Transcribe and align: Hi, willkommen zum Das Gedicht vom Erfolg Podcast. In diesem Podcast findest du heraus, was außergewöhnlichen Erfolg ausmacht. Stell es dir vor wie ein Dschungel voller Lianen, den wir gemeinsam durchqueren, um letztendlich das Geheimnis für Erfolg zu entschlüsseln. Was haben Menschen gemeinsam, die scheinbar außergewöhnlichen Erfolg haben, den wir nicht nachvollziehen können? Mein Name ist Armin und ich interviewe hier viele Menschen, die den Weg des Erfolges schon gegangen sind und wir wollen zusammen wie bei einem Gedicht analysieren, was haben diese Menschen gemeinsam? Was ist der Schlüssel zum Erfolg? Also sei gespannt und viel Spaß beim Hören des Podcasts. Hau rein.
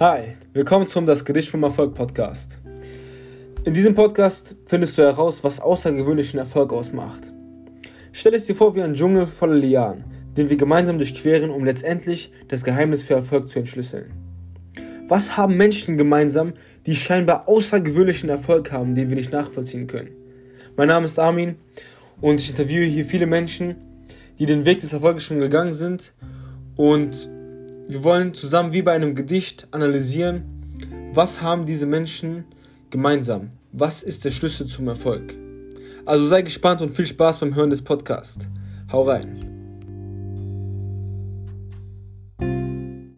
Hi, 0.00 0.32
willkommen 0.54 0.86
zum 0.86 1.04
Das 1.04 1.26
Gedicht 1.26 1.50
vom 1.50 1.62
Erfolg 1.62 1.94
Podcast. 1.94 2.58
In 3.64 3.74
diesem 3.74 3.94
Podcast 3.94 4.56
findest 4.64 4.96
du 4.96 5.02
heraus, 5.02 5.44
was 5.44 5.60
außergewöhnlichen 5.60 6.38
Erfolg 6.38 6.72
ausmacht. 6.72 7.34
Stell 8.10 8.32
es 8.32 8.46
dir 8.46 8.54
vor 8.54 8.74
wie 8.74 8.80
ein 8.80 8.94
Dschungel 8.94 9.26
voller 9.26 9.56
Lianen, 9.56 10.04
den 10.38 10.48
wir 10.48 10.56
gemeinsam 10.56 10.96
durchqueren, 10.96 11.50
um 11.50 11.66
letztendlich 11.66 12.32
das 12.48 12.64
Geheimnis 12.64 13.02
für 13.02 13.12
Erfolg 13.12 13.50
zu 13.50 13.58
entschlüsseln. 13.58 14.10
Was 15.06 15.36
haben 15.36 15.58
Menschen 15.58 15.98
gemeinsam, 15.98 16.54
die 16.86 16.96
scheinbar 16.96 17.46
außergewöhnlichen 17.46 18.30
Erfolg 18.30 18.72
haben, 18.72 18.94
den 18.94 19.10
wir 19.10 19.16
nicht 19.16 19.32
nachvollziehen 19.32 19.86
können? 19.86 20.12
Mein 20.78 20.88
Name 20.88 21.04
ist 21.04 21.18
Armin 21.18 21.56
und 22.22 22.40
ich 22.40 22.48
interviewe 22.48 22.86
hier 22.86 23.04
viele 23.04 23.26
Menschen, 23.26 23.76
die 24.38 24.46
den 24.46 24.64
Weg 24.64 24.80
des 24.80 24.94
Erfolges 24.94 25.24
schon 25.24 25.40
gegangen 25.40 25.74
sind 25.74 26.14
und 26.76 27.28
wir 27.90 28.04
wollen 28.04 28.34
zusammen 28.34 28.72
wie 28.72 28.82
bei 28.82 28.92
einem 28.92 29.16
Gedicht 29.16 29.66
analysieren, 29.72 30.44
was 31.12 31.42
haben 31.42 31.66
diese 31.66 31.86
Menschen 31.86 32.44
gemeinsam? 32.90 33.50
Was 33.72 34.04
ist 34.04 34.24
der 34.24 34.30
Schlüssel 34.30 34.68
zum 34.68 34.86
Erfolg? 34.86 35.36
Also 36.06 36.28
sei 36.28 36.42
gespannt 36.42 36.82
und 36.82 36.90
viel 36.90 37.06
Spaß 37.06 37.40
beim 37.40 37.52
Hören 37.52 37.70
des 37.70 37.82
Podcasts. 37.82 38.48
Hau 38.92 39.02
rein. 39.02 39.49